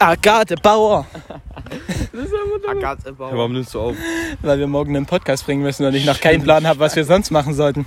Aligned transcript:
Agathe 0.00 0.54
Bauer. 0.56 1.06
Agathe 2.66 3.12
Bauer. 3.12 3.36
Warum 3.36 3.52
nimmst 3.52 3.74
du 3.74 3.80
auf? 3.80 3.96
Weil 4.40 4.58
wir 4.58 4.66
morgen 4.66 4.96
einen 4.96 5.04
Podcast 5.04 5.44
bringen 5.44 5.62
müssen 5.62 5.84
und 5.84 5.94
ich 5.94 6.06
noch 6.06 6.18
keinen 6.20 6.42
Plan 6.42 6.66
habe, 6.66 6.80
was 6.80 6.96
wir 6.96 7.04
sonst 7.04 7.30
machen 7.30 7.52
sollten. 7.52 7.84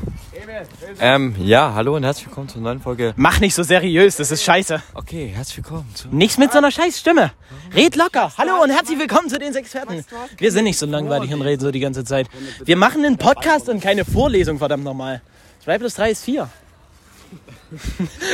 Ähm, 0.99 1.35
ja, 1.39 1.73
hallo 1.73 1.95
und 1.95 2.03
herzlich 2.03 2.27
willkommen 2.27 2.49
zur 2.49 2.61
neuen 2.61 2.79
Folge. 2.81 3.13
Mach 3.15 3.39
nicht 3.39 3.55
so 3.55 3.63
seriös, 3.63 4.17
das 4.17 4.29
ist 4.29 4.43
scheiße. 4.43 4.79
Okay, 4.93 5.31
herzlich 5.33 5.57
willkommen 5.57 5.89
zu. 5.95 6.07
Nichts 6.09 6.37
mit 6.37 6.51
so 6.51 6.59
einer 6.59 6.69
scheiß 6.71 6.99
Stimme. 6.99 7.31
Red 7.73 7.95
locker. 7.95 8.31
Hallo 8.37 8.61
und 8.61 8.69
herzlich 8.69 8.99
willkommen 8.99 9.27
zu 9.27 9.39
den 9.39 9.55
Experten. 9.55 10.05
Wir 10.37 10.51
sind 10.51 10.65
nicht 10.65 10.77
so 10.77 10.85
langweilig 10.85 11.33
und 11.33 11.41
reden 11.41 11.61
so 11.61 11.71
die 11.71 11.79
ganze 11.79 12.05
Zeit. 12.05 12.27
Wir 12.63 12.77
machen 12.77 13.03
einen 13.03 13.17
Podcast 13.17 13.69
und 13.69 13.81
keine 13.81 14.05
Vorlesung, 14.05 14.59
verdammt 14.59 14.83
nochmal. 14.83 15.21
2 15.63 15.79
plus 15.79 15.95
3 15.95 16.11
ist 16.11 16.23
4. 16.25 16.47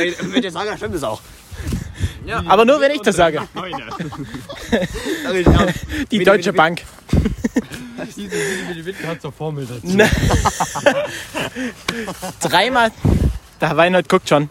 Ey, 0.00 0.14
Wenn 0.20 0.42
ihr 0.42 0.50
sagen, 0.52 0.76
stimmt 0.76 0.94
es 0.96 1.02
auch. 1.02 1.22
Aber 2.46 2.64
nur, 2.64 2.80
wenn 2.80 2.92
ich 2.92 3.00
das 3.00 3.16
sage. 3.16 3.42
Die 6.10 6.24
Deutsche 6.24 6.52
Bank. 6.52 6.82
Hat 9.06 9.20
zur 9.20 9.32
Formel 9.32 9.66
dazu. 9.66 9.96
Ne. 9.96 10.08
Dreimal. 12.40 12.90
Der 13.60 13.76
Weinhold 13.76 14.08
guckt 14.08 14.28
schon. 14.28 14.48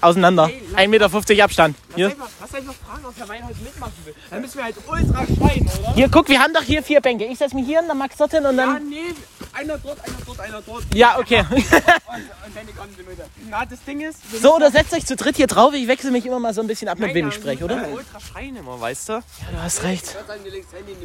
Auseinander. 0.00 0.50
1,50 0.76 0.88
Meter 0.88 1.44
Abstand. 1.44 1.76
Hier. 1.94 2.12
Was 2.40 2.50
soll 2.50 2.60
ich 2.60 2.66
noch 2.66 2.74
fragen, 2.74 3.04
ob 3.04 3.16
Herr 3.16 3.28
Weinhold 3.28 3.62
mitmachen 3.62 3.92
will? 4.04 4.14
Dann 4.30 4.40
müssen 4.40 4.58
wir 4.58 4.64
halt 4.64 4.76
ultra 4.86 5.26
schreien, 5.26 5.70
oder? 5.80 5.94
Hier, 5.94 6.08
guck, 6.08 6.28
wir 6.28 6.40
haben 6.40 6.54
doch 6.54 6.62
hier 6.62 6.82
vier 6.82 7.00
Bänke. 7.00 7.24
Ich 7.24 7.38
setze 7.38 7.56
mich 7.56 7.66
hier 7.66 7.80
und 7.80 7.88
dann 7.88 7.98
Max 7.98 8.16
dorthin 8.16 8.44
und 8.44 8.56
dann. 8.56 8.88
nee. 8.88 9.14
Einer 9.52 9.78
dort, 9.78 9.98
einer 10.04 10.16
dort, 10.24 10.40
einer 10.40 10.62
dort. 10.62 10.84
Ja, 10.94 11.18
okay. 11.18 11.44
Und, 11.50 11.58
und 11.58 12.76
ganze 12.76 13.02
Leute. 13.02 13.24
Na, 13.50 13.64
das 13.64 13.82
Ding 13.84 14.00
ist... 14.00 14.18
So, 14.40 14.56
oder 14.56 14.70
setzt 14.70 14.92
euch 14.94 15.04
zu 15.04 15.16
dritt 15.16 15.36
hier 15.36 15.46
drauf. 15.46 15.74
Ich 15.74 15.88
wechsle 15.88 16.10
mich 16.10 16.24
immer 16.26 16.38
mal 16.38 16.54
so 16.54 16.60
ein 16.60 16.66
bisschen 16.66 16.88
ab, 16.88 16.98
mit 16.98 17.14
wem 17.14 17.28
ich 17.28 17.34
spreche, 17.34 17.64
oder? 17.64 17.80
wir 17.80 17.92
Ultra 17.92 18.20
schreien 18.20 18.56
immer, 18.56 18.80
weißt 18.80 19.08
du? 19.08 19.12
Ja, 19.12 19.22
du 19.52 19.62
hast 19.62 19.82
recht. 19.82 20.04
Ich 20.04 20.88
die. 20.88 20.98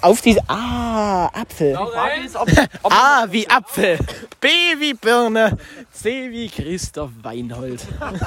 Auf 0.00 0.20
diese. 0.20 0.40
Ah, 0.48 1.26
Apfel. 1.26 1.78
Die 2.46 2.56
A 2.84 3.26
wie 3.30 3.48
Apfel. 3.48 3.98
B 4.40 4.48
wie 4.78 4.94
Birne. 4.94 5.56
C 5.92 6.30
wie 6.30 6.48
Christoph 6.48 7.10
Weinhold. 7.22 7.84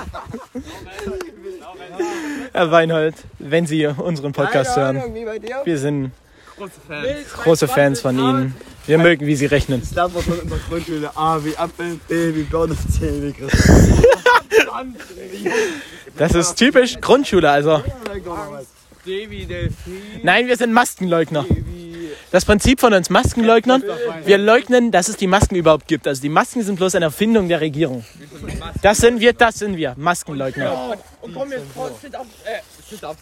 Herr 2.54 2.72
Weinhold, 2.72 3.16
wenn 3.40 3.66
Sie 3.66 3.86
unseren 3.88 4.34
Podcast 4.34 4.76
Keine 4.76 4.86
hören, 4.86 4.98
Ahnung, 4.98 5.16
wie 5.16 5.26
bei 5.26 5.40
dir? 5.40 5.62
wir 5.64 5.78
sind 5.78 6.12
große 6.62 6.82
Fans. 6.88 7.34
große 7.44 7.68
Fans 7.68 8.02
von 8.02 8.20
Ihnen. 8.20 8.56
Wir 8.86 8.98
mögen, 8.98 9.26
wie 9.26 9.36
Sie 9.36 9.46
rechnen. 9.46 9.82
Das 9.82 9.92
lernt 9.94 10.14
man 10.14 10.50
der 10.50 10.58
Grundschule. 10.70 11.16
A 11.16 11.44
wie 11.44 11.58
Apfel, 11.58 12.00
B 12.08 12.36
wie 12.36 12.44
Birne, 12.44 12.76
C 12.76 13.22
wie 13.22 13.34
Christ. 13.34 13.70
Das 16.18 16.34
ist 16.34 16.56
typisch 16.56 17.00
Grundschule, 17.00 17.50
also. 17.50 17.84
Nein, 20.24 20.48
wir 20.48 20.58
sind 20.58 20.74
Maskenleugner. 20.74 21.46
Das 22.30 22.46
Prinzip 22.46 22.80
von 22.80 22.94
uns 22.94 23.10
Maskenleugnern, 23.10 23.84
wir 24.26 24.38
leugnen, 24.38 24.92
dass 24.92 25.10
es 25.10 25.18
die 25.18 25.28
Masken 25.28 25.56
überhaupt 25.56 25.88
gibt. 25.88 26.08
Also 26.08 26.22
die 26.22 26.30
Masken 26.30 26.64
sind 26.64 26.76
bloß 26.76 26.96
eine 26.96 27.06
Erfindung 27.06 27.50
der 27.50 27.60
Regierung. 27.60 28.06
Das 28.82 29.00
sind 29.00 29.20
wir, 29.20 29.34
das 29.34 29.56
sind 29.56 29.76
wir, 29.76 29.96
Maskenleugner. 29.98 30.98
Und 31.22 31.34
komm 31.34 31.52
jetzt, 31.52 31.66
sit 32.90 33.04
up. 33.04 33.18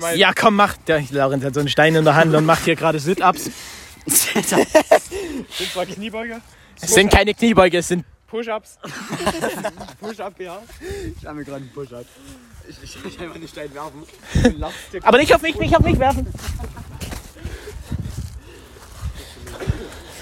Up. 0.00 0.16
Ja, 0.16 0.32
komm, 0.32 0.56
mach. 0.56 0.76
Der 0.86 1.02
Laurenz 1.10 1.44
hat 1.44 1.54
so 1.54 1.60
einen 1.60 1.68
Stein 1.68 1.94
in 1.94 2.04
der 2.04 2.14
Hand 2.14 2.34
und 2.34 2.44
macht 2.46 2.64
hier 2.64 2.76
gerade 2.76 2.98
Sit-Ups. 2.98 3.50
Sind 4.06 4.46
zwar 5.72 5.86
Kniebeuge, 5.86 6.40
Es 6.80 6.94
sind 6.94 7.10
keine 7.10 7.34
Kniebeuge, 7.34 7.78
es 7.78 7.88
sind 7.88 8.04
Push-Ups. 8.28 8.78
Push-Up, 10.00 10.40
ja. 10.40 10.62
Ich 11.18 11.26
habe 11.26 11.36
mir 11.38 11.44
gerade 11.44 11.62
einen 11.62 11.70
Push-Up. 11.72 12.06
Ich, 12.68 12.76
ich, 12.82 13.04
ich 13.04 13.20
einfach 13.20 13.36
den 13.36 13.48
Stein 13.48 13.74
werfen. 13.74 14.02
Aber 15.02 15.18
nicht 15.18 15.34
auf 15.34 15.42
mich, 15.42 15.56
nicht 15.56 15.76
auf 15.76 15.82
mich 15.82 15.98
werfen. 15.98 16.26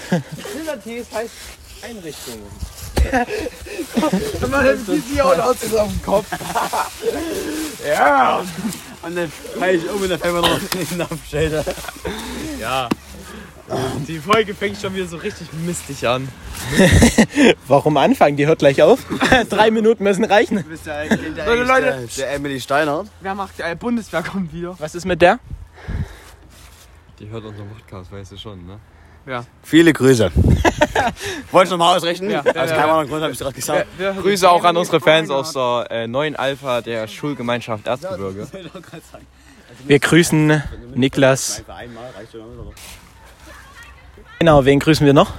Pilates 0.09 1.07
heißt 1.13 1.33
Einrichtungen. 1.83 2.47
Und 4.41 4.51
man 4.51 4.65
nimmt 4.65 4.87
die 4.87 5.03
hier 5.13 5.25
und 5.25 5.59
sich 5.59 5.77
auf 5.77 5.89
den 5.89 6.01
Kopf. 6.01 6.25
ja. 7.85 8.43
Und 9.07 9.15
dann 9.15 9.31
fall 9.31 9.75
ich 9.75 9.89
um 9.89 10.01
und 10.01 10.09
dann 10.09 10.19
fällt 10.19 10.33
man 10.33 10.41
noch 10.41 10.59
in 10.79 10.87
den 10.89 11.01
Abschalter. 11.01 11.63
Ja. 12.59 12.89
Die 14.07 14.19
Folge 14.19 14.53
fängt 14.53 14.77
schon 14.77 14.95
wieder 14.95 15.07
so 15.07 15.17
richtig 15.17 15.47
mistig 15.65 16.05
an. 16.07 16.27
Warum 17.67 17.97
anfangen? 17.97 18.35
Die 18.37 18.47
hört 18.47 18.59
gleich 18.59 18.81
auf. 18.81 19.05
Drei 19.49 19.71
Minuten 19.71 20.03
müssen 20.03 20.25
reichen. 20.25 20.57
Du 20.57 20.63
bist 20.63 20.85
ja 20.85 20.97
eigentlich 20.97 21.35
der, 21.35 21.45
Leute, 21.45 21.63
Leute. 21.63 21.85
der, 21.85 22.07
der 22.17 22.33
Emily 22.33 22.59
Steinhardt. 22.59 23.07
Wer 23.21 23.35
macht, 23.35 23.59
äh, 23.59 23.75
Bundeswehr 23.75 24.23
kommt 24.23 24.53
wieder. 24.53 24.75
Was 24.79 24.93
ist 24.95 25.05
mit 25.05 25.21
der? 25.21 25.39
Die 27.19 27.29
hört 27.29 27.45
unseren 27.45 27.69
Podcast, 27.69 28.11
weißt 28.11 28.33
du 28.33 28.37
schon, 28.37 28.65
ne? 28.65 28.79
Viele 29.63 29.93
Grüße. 29.93 30.31
Wolltest 31.51 31.71
du 31.71 31.77
nochmal 31.77 31.97
ausrechnen? 31.97 32.29
Ja. 32.31 32.39
Aus 32.39 32.45
Ja, 32.55 32.65
ja. 32.65 32.75
keinem 32.75 32.89
anderen 32.89 33.07
Grund 33.09 33.21
habe 33.23 33.31
ich 33.33 33.37
es 33.39 33.43
gerade 33.43 33.55
gesagt. 33.55 33.87
Grüße 34.21 34.49
auch 34.49 34.63
an 34.63 34.77
unsere 34.77 34.99
Fans 34.99 35.29
aus 35.29 35.53
der 35.53 35.87
äh, 35.89 36.07
neuen 36.07 36.35
Alpha 36.35 36.81
der 36.81 37.07
Schulgemeinschaft 37.07 37.87
Erzgebirge. 37.87 38.47
Wir 39.85 39.99
grüßen 39.99 40.61
Niklas. 40.95 41.63
Für 41.65 41.73
einmal 41.73 42.09
reicht 42.17 42.31
schon. 42.31 42.41
oder? 42.41 42.71
Genau, 44.39 44.65
wen 44.65 44.79
grüßen 44.79 45.05
wir 45.05 45.13
noch? 45.13 45.33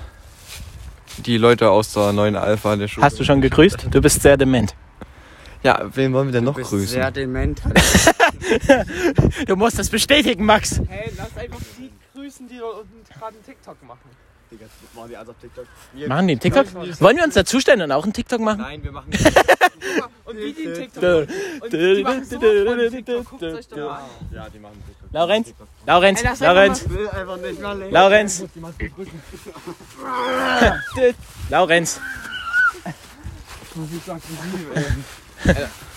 Die 1.18 1.36
Leute 1.36 1.70
aus 1.70 1.92
der 1.92 2.12
neuen 2.12 2.36
Alpha 2.36 2.76
der 2.76 2.88
Schule. 2.88 3.04
Hast 3.04 3.18
du 3.18 3.24
schon 3.24 3.40
gegrüßt? 3.40 3.88
Du 3.90 4.00
bist 4.00 4.22
sehr 4.22 4.36
dement. 4.36 4.74
Ja, 5.64 5.82
wen 5.94 6.12
wollen 6.12 6.28
wir 6.28 6.32
denn 6.32 6.44
noch 6.44 6.54
Du 6.54 6.58
bist 6.60 6.70
grüßen? 6.70 6.88
sehr 6.88 7.10
dement. 7.10 7.60
Du 9.46 9.56
musst 9.56 9.78
das 9.78 9.88
bestätigen, 9.90 10.44
Max. 10.44 10.80
Hey, 10.88 11.10
lass 11.16 11.36
einfach 11.36 11.58
die 11.76 11.90
grüßen, 12.28 12.48
die 12.48 12.58
dort 12.58 12.80
unten 12.80 13.04
gerade 13.04 13.36
einen 13.36 13.44
TikTok 13.44 13.82
machen. 13.82 14.10
Digga, 14.50 14.64
das 14.64 14.94
machen 14.94 15.10
die 15.10 15.16
alles 15.16 15.28
auf 15.28 15.36
TikTok. 15.40 15.66
Machen 16.06 16.26
die 16.26 16.32
einen 16.32 16.40
TikTok? 16.40 16.74
Wollen 17.00 17.16
wir 17.16 17.24
uns 17.24 17.34
dazustellen 17.34 17.82
und 17.82 17.92
auch 17.92 18.04
einen 18.04 18.14
TikTok 18.14 18.40
machen? 18.40 18.60
Nein, 18.60 18.82
wir 18.82 18.92
machen 18.92 19.10
Und 20.24 20.36
wie 20.36 20.52
die 20.52 20.66
einen 20.66 20.74
TikTok 20.74 21.02
machen. 21.02 21.28
Und 21.60 21.72
die 21.72 22.02
machen 22.02 22.24
sowas 22.24 22.66
von 22.66 22.90
TikTok. 22.90 23.24
Guckt 23.26 23.42
euch 23.42 23.68
doch 23.68 23.76
mal 23.76 23.88
an. 23.88 24.04
Ja, 24.32 24.48
die 24.48 24.58
machen 24.58 24.82
TikTok. 24.86 25.12
Lorenz, 25.12 25.54
Lorenz, 25.86 26.40
Ey, 26.40 26.48
Lorenz, 26.48 26.82
Ich 26.82 26.90
will 26.90 27.08
einfach 27.08 27.36
nicht 27.36 27.60
mehr 27.60 27.74
leben. 27.74 27.92
Lorenz. 27.92 28.44
Lorenz. 31.50 32.00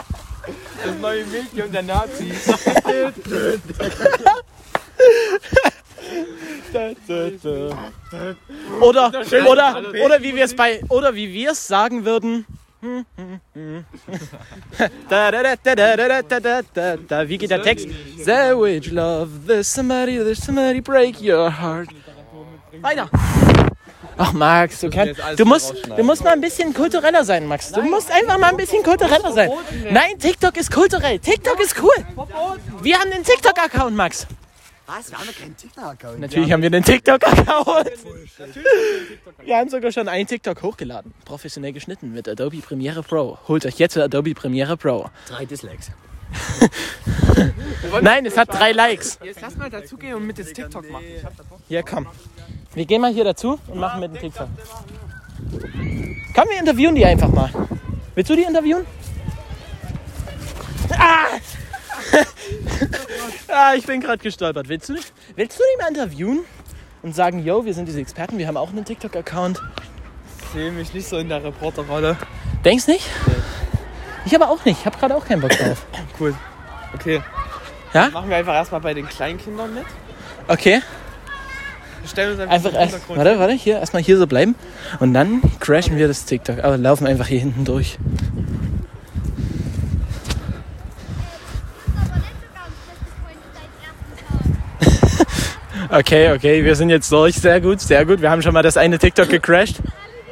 Das 0.84 0.98
neue 1.00 1.24
Medium 1.26 1.72
der 1.72 1.82
Nazis. 1.82 2.48
oder, 8.80 9.12
oder, 9.48 9.82
oder 10.04 10.22
wie 10.22 10.34
wir 10.34 10.44
es 10.44 10.54
bei, 10.54 10.80
oder 10.88 11.14
wie 11.14 11.32
wir 11.32 11.50
es 11.52 11.66
sagen 11.66 12.04
würden. 12.04 12.46
Wie 17.26 17.38
geht 17.38 17.50
der 17.50 17.62
Text? 17.62 17.88
Sandwich 18.24 18.90
love, 18.90 19.28
there's 19.46 19.68
somebody, 19.72 20.16
there's 20.16 20.42
somebody 20.42 20.80
break 20.80 21.20
your 21.20 21.50
heart. 21.50 21.88
Weiter! 22.80 23.10
Ach 24.22 24.34
Max, 24.34 24.80
du, 24.80 24.90
kannst, 24.90 25.18
du, 25.36 25.46
musst, 25.46 25.74
du 25.96 26.04
musst 26.04 26.22
mal 26.22 26.34
ein 26.34 26.42
bisschen 26.42 26.74
kultureller 26.74 27.24
sein, 27.24 27.46
Max. 27.46 27.72
Du 27.72 27.80
musst 27.80 28.10
einfach 28.10 28.38
mal 28.38 28.50
ein 28.50 28.56
bisschen 28.58 28.82
kultureller 28.82 29.32
sein. 29.32 29.50
Nein, 29.90 30.18
TikTok 30.18 30.54
ist 30.58 30.70
kulturell. 30.70 31.18
TikTok 31.18 31.58
ist 31.58 31.82
cool. 31.82 32.04
Wir 32.82 32.98
haben 32.98 33.10
den 33.10 33.24
TikTok-Account, 33.24 33.96
Max. 33.96 34.26
Was? 34.86 35.10
Wir 35.10 35.18
haben 35.18 35.26
doch 35.26 35.38
keinen 35.38 35.56
TikTok-Account. 35.56 36.20
Natürlich 36.20 36.52
haben 36.52 36.60
wir 36.60 36.68
den 36.68 36.84
TikTok-Account. 36.84 37.90
Wir 39.42 39.56
haben 39.56 39.70
sogar 39.70 39.90
schon 39.90 40.06
einen 40.06 40.26
TikTok 40.26 40.60
hochgeladen. 40.60 41.14
Professionell 41.24 41.72
geschnitten 41.72 42.12
mit 42.12 42.28
Adobe 42.28 42.58
Premiere 42.58 43.02
Pro. 43.02 43.38
Holt 43.48 43.64
euch 43.64 43.78
jetzt 43.78 43.96
Adobe 43.96 44.34
Premiere 44.34 44.76
Pro. 44.76 45.08
Drei 45.28 45.46
Dislikes. 45.46 45.92
Nein, 48.02 48.26
es 48.26 48.36
hat 48.36 48.52
drei 48.52 48.72
Likes. 48.72 49.18
Jetzt 49.22 49.40
lass 49.40 49.56
mal 49.56 49.70
dazugehen 49.70 50.14
und 50.14 50.26
mit 50.26 50.38
das 50.38 50.52
TikTok 50.52 50.90
machen. 50.90 51.04
Hier, 51.68 51.82
komm. 51.82 52.06
Wir 52.74 52.86
gehen 52.86 53.00
mal 53.00 53.12
hier 53.12 53.24
dazu 53.24 53.58
und 53.66 53.78
machen 53.78 54.00
mit 54.00 54.14
dem 54.14 54.20
TikTok. 54.20 54.48
Komm, 56.34 56.48
wir 56.48 56.58
interviewen 56.60 56.94
die 56.94 57.04
einfach 57.04 57.28
mal. 57.28 57.50
Willst 58.14 58.30
du 58.30 58.36
die 58.36 58.42
interviewen? 58.42 58.86
Ah! 60.90 61.26
ah, 63.48 63.74
ich 63.74 63.86
bin 63.86 64.00
gerade 64.00 64.18
gestolpert. 64.18 64.68
Willst 64.68 64.88
du, 64.88 64.92
nicht? 64.92 65.12
willst 65.34 65.58
du 65.58 65.62
die 65.62 65.82
mal 65.82 65.88
interviewen? 65.88 66.40
Und 67.02 67.14
sagen, 67.14 67.44
yo, 67.44 67.64
wir 67.64 67.72
sind 67.72 67.86
diese 67.86 68.00
Experten, 68.00 68.36
wir 68.36 68.46
haben 68.46 68.58
auch 68.58 68.68
einen 68.68 68.84
TikTok-Account. 68.84 69.62
Ich 70.42 70.48
sehe 70.50 70.70
mich 70.70 70.92
nicht 70.92 71.08
so 71.08 71.16
in 71.16 71.30
der 71.30 71.42
Reporterrolle. 71.42 72.16
Denkst 72.64 72.88
nicht? 72.88 73.08
Ich 74.26 74.34
aber 74.34 74.50
auch 74.50 74.64
nicht. 74.66 74.80
Ich 74.80 74.86
habe 74.86 74.98
gerade 74.98 75.16
auch 75.16 75.24
keinen 75.24 75.40
Bock 75.40 75.50
drauf. 75.50 75.86
Cool. 76.18 76.34
Okay. 76.94 77.22
Ja? 77.94 78.10
Machen 78.10 78.28
wir 78.28 78.36
einfach 78.36 78.54
erstmal 78.54 78.82
bei 78.82 78.92
den 78.92 79.08
Kleinkindern 79.08 79.74
mit. 79.74 79.86
Okay. 80.46 80.82
Stellen 82.06 82.32
uns 82.32 82.50
einfach, 82.50 82.72
erst, 82.74 83.08
warte, 83.08 83.38
warte, 83.38 83.52
hier 83.54 83.78
erstmal 83.78 84.02
hier 84.02 84.18
so 84.18 84.26
bleiben 84.26 84.54
und 85.00 85.14
dann 85.14 85.42
crashen 85.60 85.96
wir 85.96 86.08
das 86.08 86.24
TikTok, 86.24 86.62
aber 86.64 86.76
laufen 86.76 87.06
einfach 87.06 87.26
hier 87.26 87.40
hinten 87.40 87.64
durch. 87.64 87.98
Okay, 95.92 96.32
okay, 96.32 96.64
wir 96.64 96.76
sind 96.76 96.88
jetzt 96.90 97.10
durch. 97.10 97.34
Sehr 97.34 97.60
gut, 97.60 97.80
sehr 97.80 98.06
gut. 98.06 98.20
Wir 98.22 98.30
haben 98.30 98.42
schon 98.42 98.54
mal 98.54 98.62
das 98.62 98.76
eine 98.76 98.96
TikTok 98.96 99.28
gecrashed. 99.28 99.80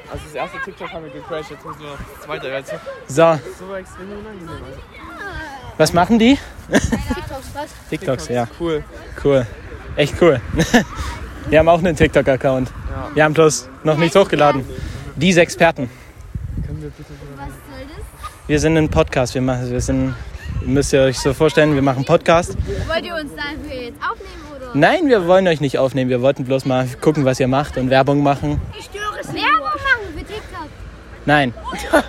Also 0.09 0.25
das 0.27 0.35
erste 0.35 0.59
TikTok 0.65 0.93
haben 0.93 1.05
wir 1.05 1.11
gecrashed, 1.11 1.51
jetzt 1.51 1.67
müssen 1.67 1.81
wir 1.81 1.89
noch 1.89 1.99
das 1.99 2.25
zweite. 2.25 2.47
Jetzt 2.47 2.75
So, 3.09 3.41
so 3.59 3.75
extrem 3.75 4.07
unangenehm. 4.13 4.49
Also. 4.49 4.79
was 5.77 5.93
machen 5.93 6.21
die? 6.21 6.39
TikToks, 6.71 7.47
was? 7.55 7.71
TikToks, 7.91 8.29
ja. 8.29 8.47
Cool. 8.61 8.85
Cool. 9.25 9.47
Echt 9.97 10.15
cool. 10.23 10.41
Wir 11.51 11.59
haben 11.61 11.69
auch 11.69 11.79
einen 11.79 11.97
TikTok-Account. 11.97 12.71
Wir 13.15 13.25
haben 13.25 13.33
bloß 13.33 13.69
noch 13.83 13.97
nichts 13.97 14.15
hochgeladen. 14.15 14.65
Diese 15.17 15.41
Experten. 15.41 15.89
Was 16.55 16.69
soll 16.77 17.87
das? 17.87 18.05
Wir 18.47 18.61
sind 18.61 18.77
ein 18.77 18.91
Podcast. 18.91 19.35
Wir 19.35 19.41
machen, 19.41 19.71
wir 19.71 19.81
sind, 19.81 20.15
müsst 20.61 20.93
ihr 20.93 21.01
euch 21.01 21.19
so 21.19 21.33
vorstellen, 21.33 21.75
wir 21.75 21.81
machen 21.81 22.05
Podcast. 22.05 22.55
Wollt 22.87 23.05
ihr 23.05 23.15
uns 23.15 23.33
dafür 23.35 23.81
jetzt 23.81 23.99
aufnehmen 24.03 24.43
oder? 24.55 24.71
Nein, 24.75 25.09
wir 25.09 25.27
wollen 25.27 25.49
euch 25.49 25.63
nicht 25.63 25.79
aufnehmen. 25.79 26.11
Wir 26.11 26.21
wollten 26.21 26.45
bloß 26.45 26.67
mal 26.67 26.87
gucken, 27.01 27.25
was 27.25 27.41
ihr 27.41 27.49
macht 27.49 27.79
und 27.79 27.89
Werbung 27.89 28.23
machen. 28.23 28.61
Ich 28.79 28.85
störe 28.85 29.19
es 29.19 29.29
Werbung 29.29 29.63
machen 29.63 30.15
für 30.15 30.25
TikTok. 30.25 30.69
Nein, 31.25 31.55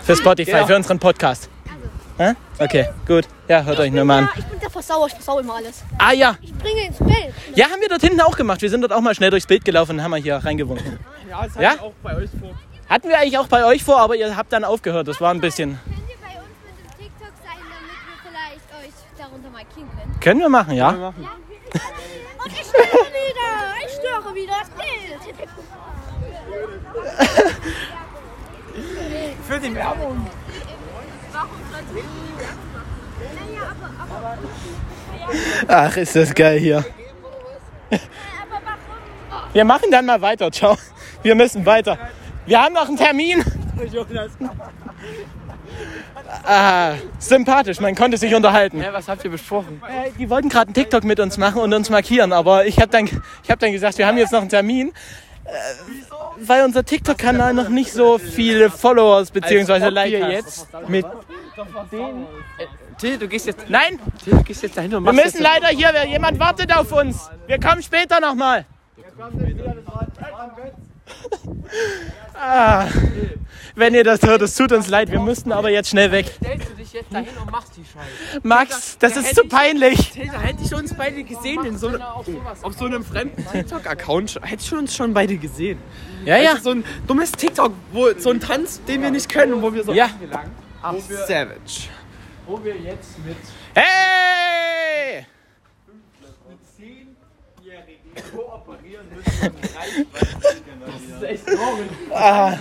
für 0.03 0.15
Spotify, 0.18 0.65
für 0.68 0.75
unseren 0.75 1.00
Podcast. 1.00 1.50
Hä? 2.18 2.33
Okay, 2.59 2.89
gut. 3.07 3.25
Ja, 3.47 3.63
hört 3.63 3.80
euch 3.80 3.91
nur 3.91 4.03
mal 4.03 4.24
an. 4.24 4.30
Versauer, 4.89 5.06
ich 5.07 5.13
versau 5.13 5.38
immer 5.39 5.53
alles. 5.57 5.83
Ah 6.00 6.13
ja, 6.13 6.36
Ich 6.41 6.51
bringe 6.56 6.88
ins 6.88 6.97
Bild. 6.97 7.31
ja, 7.53 7.65
haben 7.69 7.80
wir 7.80 7.89
dort 7.89 8.01
hinten 8.01 8.19
auch 8.21 8.36
gemacht. 8.36 8.59
Wir 8.63 8.71
sind 8.71 8.81
dort 8.81 8.91
auch 8.91 9.01
mal 9.01 9.13
schnell 9.13 9.30
durchs 9.30 9.45
Bild 9.45 9.63
gelaufen 9.63 9.91
und 9.97 10.03
haben 10.03 10.09
mal 10.09 10.19
hier 10.19 10.38
reingewunken. 10.38 10.97
Ja, 11.30 11.44
das 11.45 11.53
Ja? 11.56 11.69
hatte 11.69 11.75
ich 11.77 11.81
auch 11.83 11.94
bei 12.01 12.15
euch 12.15 12.30
vor. 12.31 12.50
Hatten 12.89 13.07
wir 13.09 13.19
eigentlich 13.19 13.38
auch 13.38 13.45
bei 13.47 13.63
euch 13.65 13.83
vor, 13.83 14.00
aber 14.00 14.15
ihr 14.15 14.36
habt 14.36 14.51
dann 14.51 14.63
aufgehört. 14.63 15.07
Das 15.07 15.21
war 15.21 15.30
ein 15.31 15.41
bisschen. 15.41 15.77
Könnt 15.86 16.09
ihr 16.09 16.15
bei 16.19 16.30
uns 16.39 16.47
mit 16.65 16.74
dem 16.80 16.88
TikTok 17.06 17.33
sein, 17.45 17.59
damit 17.69 18.00
wir 18.09 18.18
vielleicht 18.31 18.65
euch 18.88 18.94
darunter 19.19 19.50
markieren 19.51 19.89
können? 19.95 20.19
Können 20.21 20.39
wir 20.39 20.50
machen, 20.50 20.74
ja? 20.74 20.89
Und 20.89 21.13
ich 22.51 22.62
störe 22.62 23.06
wieder! 23.13 23.75
Ich 23.86 23.94
störe 23.94 24.33
wieder 24.33 24.53
das 24.59 24.69
Bild! 24.71 25.21
Für 29.47 29.59
die 29.59 29.75
Werbung. 29.75 30.25
Ach, 35.67 35.97
ist 35.97 36.15
das 36.15 36.33
geil 36.33 36.59
hier. 36.59 36.85
Wir 39.53 39.65
machen 39.65 39.89
dann 39.91 40.06
mal 40.06 40.21
weiter. 40.21 40.51
Ciao. 40.51 40.77
Wir 41.21 41.35
müssen 41.35 41.65
weiter. 41.65 41.97
Wir 42.45 42.61
haben 42.61 42.73
noch 42.73 42.88
einen 42.88 42.97
Termin. 42.97 43.44
Ah, 46.45 46.94
sympathisch, 47.17 47.79
man 47.79 47.95
konnte 47.95 48.17
sich 48.17 48.33
unterhalten. 48.35 48.81
Ja, 48.81 48.94
was 48.94 49.07
habt 49.07 49.23
ihr 49.25 49.31
besprochen? 49.31 49.81
Äh, 49.88 50.12
Die 50.17 50.29
wollten 50.29 50.50
gerade 50.50 50.67
einen 50.67 50.73
TikTok 50.75 51.03
mit 51.03 51.19
uns 51.19 51.38
machen 51.38 51.62
und 51.62 51.73
uns 51.73 51.89
markieren, 51.89 52.33
aber 52.33 52.65
ich 52.65 52.77
habe 52.79 52.89
dann, 52.89 53.05
ich 53.05 53.50
hab 53.50 53.59
dann 53.59 53.71
gesagt, 53.71 53.97
wir 53.97 54.05
haben 54.05 54.17
jetzt 54.17 54.31
noch 54.31 54.41
einen 54.41 54.50
Termin, 54.50 54.89
äh, 55.45 55.50
weil 56.38 56.63
unser 56.65 56.83
TikTok-Kanal 56.85 57.53
noch 57.53 57.69
nicht 57.69 57.91
so 57.91 58.19
viele 58.19 58.69
Followers 58.69 59.31
bzw. 59.31 59.89
Likes 59.89 60.21
hat. 60.21 60.31
jetzt 60.31 60.67
mit 60.88 61.05
Till, 63.00 63.18
du 63.18 63.28
gehst 63.28 63.46
jetzt. 63.48 63.69
Nein, 63.69 64.00
Till, 64.24 64.34
du 64.34 64.44
gehst 64.44 64.62
jetzt 64.63 64.78
dahin 64.78 64.94
und 64.96 65.04
wir 65.04 65.13
machst 65.13 65.25
müssen 65.34 65.42
leider 65.44 65.68
hier, 65.68 66.06
jemand 66.06 66.40
wartet 66.40 66.75
auf 66.75 66.92
uns. 66.92 67.30
Wir 67.48 67.60
kommen 67.60 67.81
später 67.81 68.19
nochmal. 68.19 68.66
Ah, 72.42 72.88
wenn 73.75 73.94
ihr 73.94 74.04
das 74.06 74.22
hört, 74.22 74.42
es 74.42 74.56
tut 74.56 74.72
uns 74.72 74.88
leid, 74.88 75.12
wir 75.12 75.19
müssten 75.19 75.51
aber 75.51 75.69
jetzt 75.69 75.90
schnell 75.90 76.10
weg. 76.12 76.31
stellst 76.42 76.69
du 76.69 76.74
dich 76.75 76.94
jetzt 76.94 77.13
dahin 77.13 77.28
und 77.42 77.51
machst 77.51 77.74
die 77.75 77.84
Scheiße. 77.84 78.40
Max, 78.44 78.98
das 78.98 79.13
da 79.16 79.19
ist 79.19 79.36
zu 79.36 79.44
ich- 79.44 79.50
peinlich. 79.50 80.12
Till, 80.12 80.28
da 80.31 80.40
hätte 80.40 80.63
ich 80.63 80.74
uns 80.74 80.94
beide 80.94 81.22
gesehen 81.24 81.66
in 81.66 81.78
so 81.78 81.90
einem, 81.90 82.01
auf 82.01 82.74
so 82.78 82.86
einem 82.86 83.04
fremden 83.04 83.46
TikTok-Account. 83.51 84.40
Hätte 84.42 84.63
ich 84.63 84.74
uns 84.74 84.96
schon 84.96 85.13
beide 85.13 85.36
gesehen. 85.38 85.80
Ja, 86.24 86.38
ja. 86.38 86.51
Also 86.51 86.63
so 86.63 86.69
ein 86.72 86.86
dummes 87.07 87.31
TikTok, 87.34 87.74
wo 87.92 88.07
so 88.18 88.30
ein 88.30 88.40
Tanz, 88.40 88.81
den 88.88 89.01
wir 89.01 89.12
nicht 89.12 89.28
können, 89.30 89.62
wo 89.62 89.74
wir 89.74 89.84
so 89.84 89.92
Ja. 89.94 90.10
Ach, 90.81 90.94
Savage. 91.28 91.90
Wo 92.50 92.63
wir 92.63 92.75
jetzt 92.78 93.24
mit. 93.24 93.38
Hey! 93.75 95.24
Ah, 102.12 102.54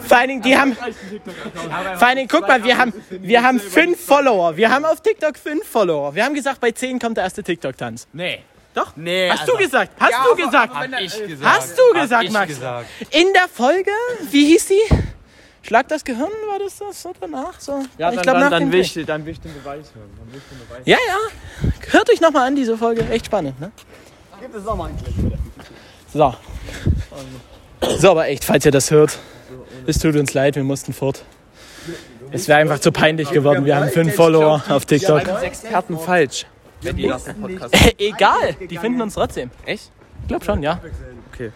Vor 0.00 0.16
allen 0.16 0.28
Dingen, 0.28 0.42
die 0.42 0.56
haben. 0.56 0.74
Vor 0.74 2.06
allen 2.06 2.16
Dingen, 2.16 2.28
guck 2.28 2.48
mal, 2.48 2.62
wir 2.64 2.78
haben, 2.78 2.92
wir 3.10 3.42
haben 3.42 3.60
fünf 3.60 4.02
Follower. 4.02 4.56
Wir 4.56 4.70
haben 4.70 4.84
auf 4.84 5.00
TikTok 5.00 5.36
fünf 5.36 5.66
Follower. 5.66 6.14
Wir 6.14 6.24
haben 6.24 6.34
gesagt, 6.34 6.60
bei 6.60 6.72
zehn 6.72 6.98
kommt 6.98 7.16
der 7.16 7.24
erste 7.24 7.42
TikTok-Tanz. 7.42 8.08
Nee. 8.12 8.42
Doch? 8.74 8.96
Nee. 8.96 9.28
Hast 9.30 9.48
du 9.48 9.56
gesagt? 9.56 9.92
Hast 10.00 10.14
du 10.26 10.36
gesagt? 10.36 10.72
ich 11.00 11.26
gesagt. 11.26 11.54
Hast 11.56 11.78
du 11.78 12.00
gesagt, 12.00 12.32
Max? 12.32 12.52
In 13.10 13.32
der 13.34 13.48
Folge, 13.52 13.90
wie 14.30 14.46
hieß 14.46 14.68
die? 14.68 15.09
Schlag 15.62 15.88
das 15.88 16.04
Gehirn, 16.04 16.30
war 16.48 16.58
das 16.58 16.78
das 16.78 17.02
so 17.02 17.12
danach? 17.20 17.60
So? 17.60 17.84
Ja, 17.98 18.10
ich 18.10 18.16
dann, 18.16 18.22
glaub, 18.22 18.24
dann, 18.24 18.40
nach 18.40 18.50
dann, 18.50 18.72
will 18.72 18.80
ich, 18.80 18.94
dann 19.06 19.24
will 19.26 19.32
ich 19.32 19.40
den 19.40 19.54
Beweis 19.54 19.92
hören. 19.94 20.10
Beweis 20.68 20.82
Ja, 20.84 20.96
ja. 21.06 21.70
Hört 21.90 22.10
euch 22.10 22.20
nochmal 22.20 22.48
an, 22.48 22.56
diese 22.56 22.76
Folge. 22.76 23.06
Echt 23.10 23.26
spannend, 23.26 23.60
ne? 23.60 23.70
Gibt 24.40 24.54
es 24.54 24.64
nochmal 24.64 24.88
einen 24.88 24.98
Clip? 24.98 25.38
So. 26.12 26.34
So, 27.98 28.10
aber 28.10 28.28
echt, 28.28 28.44
falls 28.44 28.64
ihr 28.64 28.72
das 28.72 28.90
hört, 28.90 29.18
es 29.86 29.98
tut 29.98 30.16
uns 30.16 30.34
leid, 30.34 30.56
wir 30.56 30.64
mussten 30.64 30.92
fort. 30.92 31.24
Es 32.32 32.48
wäre 32.48 32.58
einfach 32.58 32.78
zu 32.78 32.92
peinlich 32.92 33.30
geworden. 33.30 33.64
Wir 33.64 33.76
haben 33.76 33.88
fünf 33.90 34.14
Follower 34.14 34.62
auf 34.68 34.86
TikTok. 34.86 35.22
Experten 35.42 35.98
falsch. 35.98 36.46
Egal, 37.98 38.54
die 38.68 38.78
finden 38.78 39.02
uns 39.02 39.14
trotzdem. 39.14 39.50
Echt? 39.66 39.90
Ich 40.22 40.28
glaube 40.28 40.44
schon, 40.44 40.62
ja. 40.62 40.80
Okay. 41.32 41.52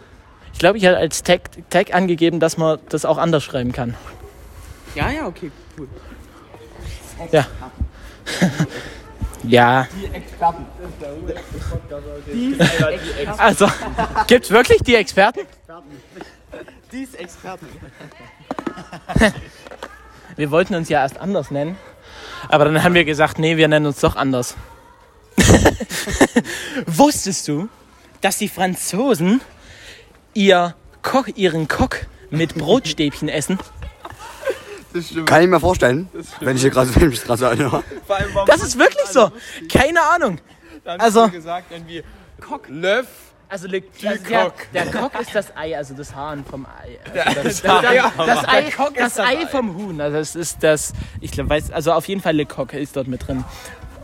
Ich 0.54 0.60
glaube, 0.60 0.78
ich 0.78 0.86
habe 0.86 0.96
als 0.96 1.22
Tag, 1.24 1.50
Tag 1.68 1.92
angegeben, 1.92 2.38
dass 2.38 2.56
man 2.56 2.78
das 2.88 3.04
auch 3.04 3.18
anders 3.18 3.42
schreiben 3.42 3.72
kann. 3.72 3.94
Ja, 4.94 5.10
ja, 5.10 5.26
okay, 5.26 5.50
cool. 5.76 5.88
Ja. 7.32 7.46
ja. 9.42 9.88
Also, 13.36 13.68
gibt's 14.28 14.50
wirklich 14.50 14.78
die 14.82 14.94
Experten? 14.94 15.40
Dies 16.92 17.14
Experten. 17.14 17.66
Wir 20.36 20.50
wollten 20.52 20.76
uns 20.76 20.88
ja 20.88 21.02
erst 21.02 21.18
anders 21.18 21.50
nennen, 21.50 21.76
aber 22.48 22.64
dann 22.64 22.82
haben 22.82 22.94
wir 22.94 23.04
gesagt, 23.04 23.38
nee, 23.38 23.56
wir 23.56 23.68
nennen 23.68 23.86
uns 23.86 24.00
doch 24.00 24.16
anders. 24.16 24.56
Wusstest 26.86 27.46
du, 27.46 27.68
dass 28.20 28.38
die 28.38 28.48
Franzosen 28.48 29.40
ihr 30.34 30.74
Koch, 31.02 31.26
ihren 31.34 31.68
Koch 31.68 31.90
mit 32.30 32.54
Brotstäbchen 32.54 33.28
essen? 33.28 33.58
Kann 35.26 35.42
ich 35.42 35.48
mir 35.48 35.58
vorstellen, 35.60 36.08
wenn 36.40 36.54
ich 36.56 36.62
hier 36.62 36.70
gerade 36.70 36.94
wenn 37.00 37.10
ich 37.10 37.18
das 37.18 37.26
gerade 37.26 37.38
so 37.40 37.46
anhöre. 37.46 37.82
Das 38.46 38.62
ist 38.62 38.78
wirklich 38.78 39.06
so. 39.06 39.32
Keine 39.72 40.00
Ahnung. 40.02 40.38
Also, 40.84 41.28
gesagt, 41.28 41.72
irgendwie 41.72 42.04
Cock. 42.40 42.66
Löff. 42.68 43.06
also, 43.48 43.66
le- 43.66 43.82
also 44.06 44.24
der, 44.28 44.40
Coq. 44.44 44.52
der 44.74 44.86
Koch 44.86 45.20
ist 45.20 45.34
das 45.34 45.56
Ei, 45.56 45.76
also 45.76 45.94
das 45.94 46.14
Hahn 46.14 46.44
vom 46.44 46.66
Ei. 46.66 46.98
Also 47.24 47.42
das, 47.42 47.62
Das 47.62 47.84
Ei. 47.84 48.02
das 48.26 48.44
Ei, 48.48 48.90
das 48.96 49.18
Ei 49.18 49.46
vom 49.46 49.74
Huhn. 49.76 50.00
Also 50.00 50.16
das 50.18 50.36
ist 50.36 50.58
das, 50.62 50.92
ich 51.20 51.32
glaub, 51.32 51.48
weiß, 51.48 51.70
also 51.72 51.92
auf 51.92 52.06
jeden 52.06 52.20
Fall 52.20 52.36
Le 52.36 52.44
Coq 52.46 52.72
ist 52.74 52.96
dort 52.96 53.08
mit 53.08 53.26
drin. 53.26 53.44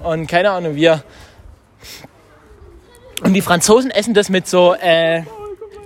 Und 0.03 0.27
keine 0.27 0.51
Ahnung, 0.51 0.75
wir. 0.75 1.05
Und 3.23 3.35
die 3.35 3.43
Franzosen 3.43 3.91
essen 3.91 4.15
das 4.15 4.29
mit 4.31 4.49
so 4.49 4.75
äh, 4.75 5.23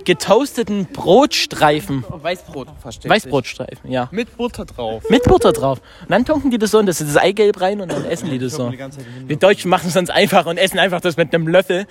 getoasteten 0.05 0.85
Brotstreifen. 0.85 2.05
Weißbrot, 2.07 2.69
versteht 2.81 3.11
Weißbrotstreifen, 3.11 3.91
ja. 3.91 4.07
Mit 4.11 4.37
Butter 4.37 4.65
drauf. 4.65 5.03
Mit 5.09 5.23
Butter 5.23 5.51
drauf. 5.51 5.79
Und 6.01 6.11
dann 6.11 6.25
tunken 6.25 6.51
die 6.51 6.57
das 6.57 6.71
so 6.71 6.79
und 6.79 6.85
das 6.85 7.01
ist 7.01 7.15
das 7.15 7.21
Eigelb 7.21 7.59
rein 7.59 7.81
und 7.81 7.91
dann 7.91 8.05
essen 8.05 8.29
die 8.29 8.39
das 8.39 8.53
so. 8.53 8.71
Wir 9.27 9.37
Deutschen 9.37 9.69
machen 9.69 9.89
es 9.89 9.97
uns 9.97 10.09
einfach 10.09 10.45
und 10.45 10.57
essen 10.57 10.79
einfach 10.79 11.01
das 11.01 11.17
mit 11.17 11.33
einem 11.33 11.47
Löffel. 11.47 11.85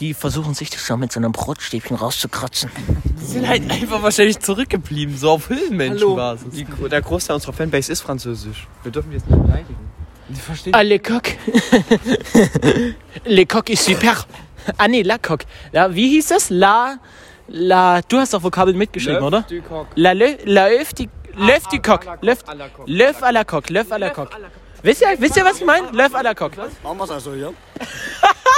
Die 0.00 0.12
versuchen 0.12 0.54
sich 0.54 0.70
das 0.70 0.84
so 0.86 0.96
mit 0.96 1.12
so 1.12 1.20
einem 1.20 1.30
Brotstäbchen 1.30 1.96
rauszukratzen. 1.96 2.68
Die 3.20 3.24
sind 3.24 3.46
halt 3.46 3.70
einfach 3.70 4.02
wahrscheinlich 4.02 4.40
zurückgeblieben, 4.40 5.16
so 5.16 5.30
auf 5.30 5.48
Höhlenmenschenbasis. 5.48 6.52
Die, 6.52 6.66
Der 6.88 7.00
Großteil 7.00 7.34
unserer 7.34 7.52
Fanbase 7.52 7.92
ist 7.92 8.00
französisch. 8.00 8.66
Wir 8.82 8.90
dürfen 8.90 9.12
jetzt 9.12 9.30
nicht 9.30 9.40
beleidigen. 9.40 9.76
Die 10.28 10.40
verstehen 10.40 10.74
Ah, 10.74 10.80
le 10.80 10.98
coq. 10.98 11.22
le 13.24 13.46
coq 13.46 13.68
ist 13.70 13.84
super. 13.84 14.24
Ah, 14.78 14.88
nee, 14.88 15.02
la 15.02 15.18
coq. 15.18 15.44
Ja, 15.72 15.94
wie 15.94 16.08
hieß 16.08 16.28
das? 16.28 16.50
La, 16.50 16.96
la, 17.48 18.00
du 18.02 18.18
hast 18.18 18.34
doch 18.34 18.42
Vokabeln 18.42 18.76
mitgeschrieben, 18.76 19.22
oder? 19.22 19.42
Du 19.42 19.60
Cock. 19.62 19.88
La, 19.94 20.12
le, 20.12 20.38
la, 20.44 20.68
öf, 20.68 20.92
die, 20.92 21.08
löf 21.34 21.66
die 21.68 21.80
coq. 21.80 22.04
Löf, 22.22 22.40
à 22.48 22.54
la 22.54 22.68
coq. 22.68 22.88
löf 22.88 23.22
à 23.22 23.32
la 23.32 23.44
coq. 23.44 23.70
Löf 23.70 23.92
à 23.92 23.98
la 23.98 24.10
coq. 24.10 24.28
Wisst 24.82 25.02
ihr, 25.02 25.20
wisst 25.20 25.36
ihr, 25.36 25.44
was 25.44 25.58
ich 25.58 25.64
meine? 25.64 25.90
Löf 25.92 26.14
à 26.14 26.22
la 26.22 26.34
coq. 26.34 26.52
Machen 26.82 26.98
wir 26.98 27.04
es 27.04 27.10
also 27.10 27.34
hier. 27.34 27.52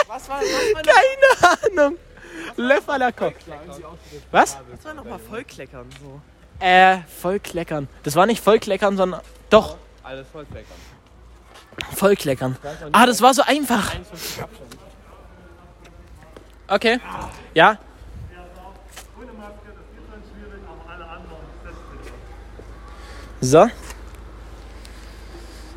Was 0.08 0.28
war, 0.28 0.40
was 0.40 0.74
war 0.74 0.82
Keine 0.82 1.82
Ahnung. 1.82 1.98
Le 2.56 2.80
Falaco. 2.80 3.32
Was? 4.30 4.58
Das 4.70 4.84
war 4.84 4.94
nochmal 4.94 5.18
Vollkleckern 5.18 5.86
so. 6.00 6.20
Äh, 6.64 6.98
Vollkleckern. 7.20 7.88
Das 8.02 8.14
war 8.16 8.26
nicht 8.26 8.42
Vollkleckern, 8.42 8.96
sondern 8.96 9.20
doch 9.50 9.76
Alles 10.02 10.26
voll 10.32 10.46
kleckern. 10.46 10.76
Vollkleckern. 11.94 12.56
Ah, 12.92 13.06
das 13.06 13.20
war 13.20 13.34
so 13.34 13.42
einfach. 13.42 13.92
Okay. 16.68 17.00
Ja. 17.54 17.78
So. 23.40 23.68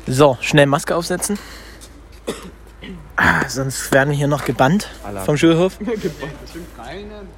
So, 0.06 0.38
schnell 0.40 0.66
Maske 0.66 0.96
aufsetzen. 0.96 1.38
Ah, 3.16 3.48
sonst 3.48 3.92
werden 3.92 4.10
wir 4.10 4.16
hier 4.16 4.28
noch 4.28 4.44
gebannt 4.44 4.88
vom 5.26 5.36
Schulhof. 5.36 5.76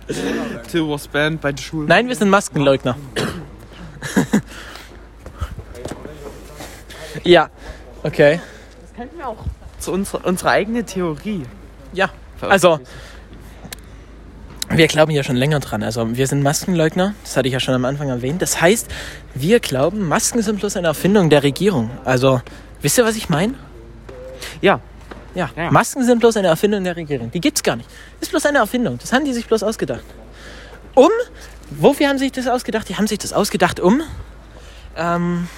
Till 0.71 0.89
was 0.89 1.09
banned 1.09 1.41
bei 1.41 1.53
der 1.53 1.63
Schule. 1.63 1.89
Nein, 1.89 2.09
wir 2.09 2.15
sind 2.15 2.31
Maskenleugner. 2.31 2.97
ja, 7.25 7.51
okay. 8.03 8.41
könnten 8.97 9.19
wir 9.19 9.29
auch 9.29 9.45
zu 9.81 9.93
unserer, 9.93 10.25
unsere 10.25 10.51
eigene 10.51 10.85
Theorie. 10.85 11.45
Ja, 11.93 12.11
also 12.41 12.79
wir 14.75 14.87
glauben 14.89 15.13
ja 15.13 15.23
schon 15.23 15.37
länger 15.37 15.61
dran. 15.61 15.83
Also 15.83 16.17
wir 16.17 16.27
sind 16.27 16.43
Maskenleugner, 16.43 17.15
das 17.23 17.37
hatte 17.37 17.49
ich 17.49 17.53
ja 17.55 17.61
schon 17.61 17.75
am 17.75 17.85
Anfang 17.85 18.09
erwähnt. 18.09 18.41
Das 18.43 18.61
heißt, 18.61 18.89
wir 19.35 19.61
glauben, 19.61 20.07
Masken 20.09 20.43
sind 20.43 20.61
bloß 20.61 20.77
eine 20.77 20.89
Erfindung 20.89 21.31
der 21.31 21.43
Regierung. 21.43 21.91
Also, 22.05 22.41
wisst 22.81 22.99
ihr, 22.99 23.05
was 23.05 23.17
ich 23.17 23.29
meine? 23.29 23.55
Ja. 24.61 24.81
Ja, 25.35 25.49
Ja. 25.57 25.71
Masken 25.71 26.05
sind 26.05 26.19
bloß 26.19 26.37
eine 26.37 26.49
Erfindung 26.49 26.85
der 26.85 26.95
Regierung. 26.97 27.31
Die 27.31 27.41
gibt's 27.41 27.63
gar 27.63 27.77
nicht. 27.77 27.89
Ist 28.21 28.31
bloß 28.31 28.47
eine 28.47 28.59
Erfindung. 28.59 28.99
Das 28.99 29.13
haben 29.13 29.25
die 29.25 29.33
sich 29.33 29.47
bloß 29.47 29.63
ausgedacht. 29.63 30.05
Um, 30.95 31.09
wofür 31.71 32.09
haben 32.09 32.19
sie 32.19 32.25
sich 32.27 32.33
das 32.33 32.47
ausgedacht? 32.49 32.87
Die 32.89 32.97
haben 32.97 33.07
sich 33.07 33.19
das 33.19 33.33
ausgedacht, 33.33 33.81
um 33.81 34.03
ähm, 34.97 35.49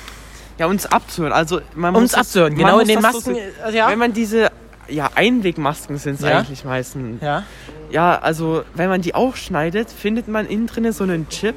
Ja, 0.58 0.66
uns 0.66 0.86
abzuhören. 0.86 1.32
Also 1.32 1.60
man 1.74 1.92
muss 1.92 2.02
uns 2.02 2.12
das- 2.12 2.20
abzuhören. 2.20 2.54
Genau 2.54 2.74
muss 2.74 2.82
in 2.82 2.88
den 2.88 2.96
so 3.00 3.02
Masken. 3.02 3.36
äh, 3.36 3.74
ja. 3.76 3.88
Wenn 3.90 3.98
man 3.98 4.12
diese 4.12 4.50
ja, 4.88 5.10
Einwegmasken 5.14 5.98
sind 5.98 6.14
es 6.14 6.20
Ja. 6.22 6.38
eigentlich 6.38 6.64
meistens. 6.64 7.20
ja. 7.22 7.44
Ja, 7.90 8.18
also 8.18 8.64
wenn 8.74 8.88
man 8.88 9.02
die 9.02 9.14
aufschneidet, 9.14 9.88
findet 9.90 10.26
man 10.26 10.46
innen 10.48 10.66
drin 10.66 10.90
so 10.92 11.04
einen 11.04 11.28
Chip. 11.28 11.54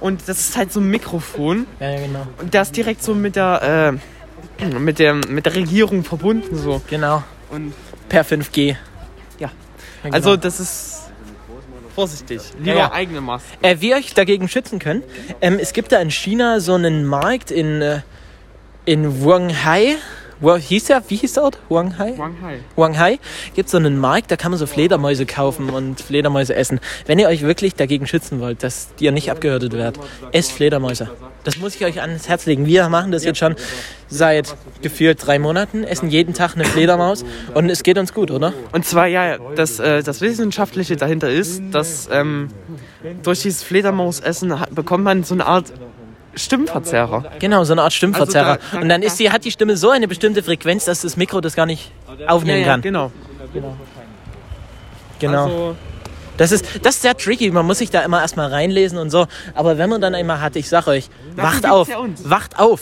Und 0.00 0.22
das 0.26 0.40
ist 0.40 0.56
halt 0.56 0.72
so 0.72 0.80
ein 0.80 0.88
Mikrofon. 0.88 1.66
ja, 1.78 1.94
genau. 1.96 2.26
Und 2.40 2.54
das 2.54 2.72
direkt 2.72 3.02
so 3.02 3.14
mit 3.14 3.36
der, 3.36 3.98
äh, 4.60 4.78
mit 4.78 4.98
der, 4.98 5.14
mit 5.14 5.44
der 5.46 5.54
Regierung 5.54 6.04
verbunden 6.04 6.56
so. 6.56 6.80
Genau. 6.88 7.22
Und 7.50 7.74
Per 8.08 8.24
5G. 8.24 8.76
Ja. 9.38 9.50
genau. 10.02 10.14
also 10.14 10.36
das 10.36 10.58
ist 10.58 11.10
vorsichtig. 11.94 12.40
Lieber 12.58 12.70
Ja, 12.70 12.74
ja. 12.78 12.92
eigene 12.92 13.20
Maske. 13.20 13.48
Äh, 13.60 13.76
wie 13.80 13.90
ihr 13.90 13.96
euch 13.96 14.14
dagegen 14.14 14.48
schützen 14.48 14.78
könnt, 14.78 15.04
ähm, 15.42 15.58
es 15.60 15.72
gibt 15.74 15.92
da 15.92 15.98
in 16.00 16.10
China 16.10 16.60
so 16.60 16.74
einen 16.74 17.04
Markt 17.04 17.50
in, 17.50 17.82
äh, 17.82 18.00
in 18.86 19.20
Wuhanghai. 19.22 19.96
Wo 20.42 20.56
hieß 20.56 20.86
der? 20.86 21.04
Wie 21.06 21.14
hieß 21.14 21.34
der 21.34 21.44
Ort? 21.44 21.58
Wuhanghai? 21.68 22.14
Shanghai. 22.16 22.58
Wuhanghai 22.74 23.18
gibt 23.54 23.68
so 23.68 23.76
einen 23.76 23.96
Markt, 23.96 24.28
da 24.32 24.36
kann 24.36 24.50
man 24.50 24.58
so 24.58 24.66
Fledermäuse 24.66 25.24
kaufen 25.24 25.70
und 25.70 26.00
Fledermäuse 26.00 26.56
essen. 26.56 26.80
Wenn 27.06 27.20
ihr 27.20 27.28
euch 27.28 27.42
wirklich 27.42 27.76
dagegen 27.76 28.08
schützen 28.08 28.40
wollt, 28.40 28.64
dass 28.64 28.88
ihr 28.98 29.12
nicht 29.12 29.30
abgehörtet 29.30 29.72
werdet, 29.72 30.00
esst 30.32 30.50
Fledermäuse. 30.50 31.10
Das 31.44 31.58
muss 31.58 31.76
ich 31.76 31.84
euch 31.84 32.00
ans 32.00 32.28
Herz 32.28 32.46
legen. 32.46 32.66
Wir 32.66 32.88
machen 32.88 33.12
das 33.12 33.24
jetzt 33.24 33.38
schon 33.38 33.54
seit 34.08 34.56
gefühlt 34.82 35.24
drei 35.24 35.38
Monaten, 35.38 35.84
essen 35.84 36.10
jeden 36.10 36.34
Tag 36.34 36.56
eine 36.56 36.64
Fledermaus 36.64 37.24
und 37.54 37.70
es 37.70 37.84
geht 37.84 37.96
uns 37.96 38.12
gut, 38.12 38.32
oder? 38.32 38.52
Und 38.72 38.84
zwar, 38.84 39.06
ja, 39.06 39.38
das, 39.54 39.78
äh, 39.78 40.02
das 40.02 40.20
Wissenschaftliche 40.20 40.96
dahinter 40.96 41.30
ist, 41.30 41.62
dass 41.70 42.08
ähm, 42.12 42.48
durch 43.22 43.42
dieses 43.42 43.62
Fledermausessen 43.62 44.52
bekommt 44.72 45.04
man 45.04 45.22
so 45.22 45.34
eine 45.34 45.46
Art 45.46 45.72
Stimmverzerrer. 46.34 47.24
Genau, 47.38 47.64
so 47.64 47.72
eine 47.72 47.82
Art 47.82 47.92
Stimmverzerrer. 47.92 48.52
Also 48.52 48.60
da- 48.70 48.76
da- 48.76 48.82
und 48.82 48.88
dann 48.88 49.02
ist 49.02 49.18
die, 49.18 49.30
hat 49.30 49.44
die 49.44 49.50
Stimme 49.50 49.76
so 49.76 49.90
eine 49.90 50.08
bestimmte 50.08 50.42
Frequenz, 50.42 50.84
dass 50.86 51.02
das 51.02 51.16
Mikro 51.16 51.40
das 51.40 51.54
gar 51.54 51.66
nicht 51.66 51.90
aufnehmen 52.26 52.64
kann. 52.64 52.80
genau. 52.80 53.10
Genau. 55.18 55.44
Also, 55.44 55.76
Das 56.38 56.50
ist, 56.50 56.64
das 56.82 56.96
ist 56.96 57.02
sehr 57.02 57.16
tricky. 57.16 57.50
Man 57.50 57.66
muss 57.66 57.78
sich 57.78 57.90
da 57.90 58.00
immer 58.00 58.20
erstmal 58.22 58.48
reinlesen 58.48 58.98
und 58.98 59.10
so. 59.10 59.26
Aber 59.54 59.78
wenn 59.78 59.90
man 59.90 60.00
dann 60.00 60.14
einmal 60.14 60.40
hat, 60.40 60.56
ich 60.56 60.68
sag 60.68 60.86
euch, 60.88 61.08
wacht 61.36 61.66
auf, 61.68 61.88
ja 61.88 61.98
uns. 61.98 62.28
wacht 62.28 62.58
auf, 62.58 62.80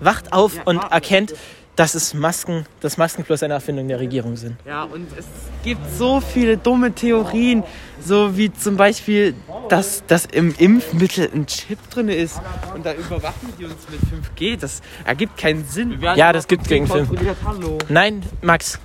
wacht 0.00 0.32
auf 0.32 0.52
und 0.64 0.82
erkennt, 0.90 1.34
dass 1.76 1.94
es 1.94 2.14
Masken, 2.14 2.64
dass 2.80 2.96
Masken 2.96 3.22
plus 3.22 3.42
eine 3.42 3.54
Erfindung 3.54 3.86
der 3.86 4.00
Regierung 4.00 4.36
sind. 4.36 4.56
ja, 4.66 4.84
und 4.84 5.06
es 5.16 5.26
gibt 5.62 5.82
so 5.96 6.20
viele 6.20 6.56
dumme 6.56 6.92
Theorien, 6.92 7.62
so 8.02 8.36
wie 8.36 8.52
zum 8.52 8.76
Beispiel, 8.76 9.34
dass, 9.68 10.04
dass 10.06 10.24
im 10.24 10.54
Impfmittel 10.56 11.28
ein 11.34 11.46
Chip 11.46 11.78
drin 11.90 12.08
ist 12.08 12.40
und 12.74 12.86
da 12.86 12.94
überwachen 12.94 13.52
die 13.58 13.66
uns 13.66 13.74
mit 13.90 14.00
5G. 14.00 14.58
Das 14.58 14.80
ergibt 15.04 15.36
keinen 15.36 15.64
Sinn. 15.66 16.00
Ja, 16.00 16.32
das 16.32 16.48
gibt 16.48 16.66
gegen 16.66 16.86
Film. 16.86 17.08
Hallo. 17.44 17.78
Nein, 17.88 18.22
Max, 18.40 18.78